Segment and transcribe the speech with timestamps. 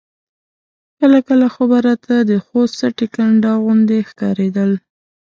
[0.99, 4.71] کله کله خو به راته د خوست سټې کنډاو غوندې ښکارېدل.